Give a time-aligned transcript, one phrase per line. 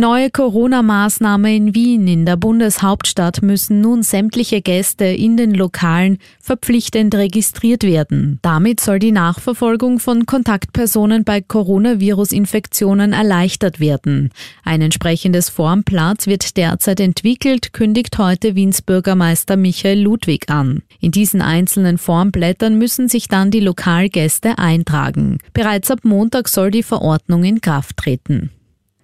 [0.00, 7.16] Neue Corona-Maßnahmen in Wien in der Bundeshauptstadt müssen nun sämtliche Gäste in den Lokalen verpflichtend
[7.16, 8.38] registriert werden.
[8.42, 14.30] Damit soll die Nachverfolgung von Kontaktpersonen bei Coronavirus-Infektionen erleichtert werden.
[14.62, 20.82] Ein entsprechendes Formblatt wird derzeit entwickelt, kündigt heute Wiens Bürgermeister Michael Ludwig an.
[21.00, 25.38] In diesen einzelnen Formblättern müssen sich dann die Lokalgäste eintragen.
[25.54, 28.52] Bereits ab Montag soll die Verordnung in Kraft treten.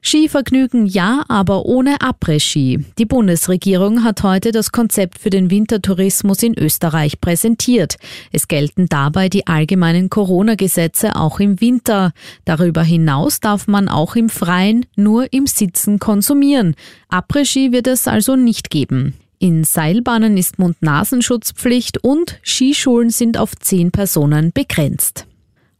[0.06, 2.84] Skivergnügen ja, aber ohne Après-Ski.
[2.98, 7.96] Die Bundesregierung hat heute das Konzept für den Wintertourismus in Österreich präsentiert.
[8.30, 12.12] Es gelten dabei die allgemeinen Corona-Gesetze auch im Winter.
[12.44, 16.76] Darüber hinaus darf man auch im Freien nur im Sitzen konsumieren.
[17.08, 19.14] Après-Ski wird es also nicht geben.
[19.38, 25.26] In Seilbahnen ist Mund-Nasenschutzpflicht und Skischulen sind auf zehn Personen begrenzt.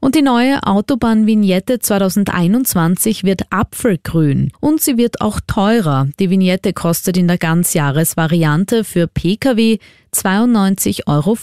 [0.04, 6.08] Und die neue Autobahnvignette 2021 wird apfelgrün und sie wird auch teurer.
[6.20, 9.78] Die Vignette kostet in der Ganzjahresvariante für Pkw
[10.12, 11.38] 92,50 Euro.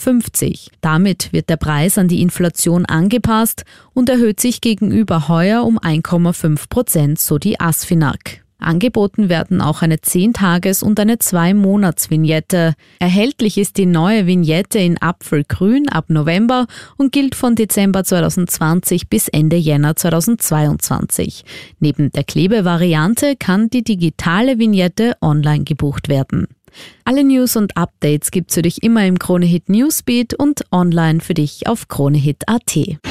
[0.82, 6.70] Damit wird der Preis an die Inflation angepasst und erhöht sich gegenüber heuer um 1,5
[6.70, 8.44] Prozent, so die Asfinag.
[8.62, 12.74] Angeboten werden auch eine 10-Tages- und eine 2-Monats-Vignette.
[13.00, 19.28] Erhältlich ist die neue Vignette in Apfelgrün ab November und gilt von Dezember 2020 bis
[19.28, 21.44] Ende Jänner 2022.
[21.80, 26.48] Neben der Klebevariante kann die digitale Vignette online gebucht werden.
[27.04, 31.68] Alle News und Updates gibt's für dich immer im Kronehit Newsbeat und online für dich
[31.68, 33.11] auf kronehit.at.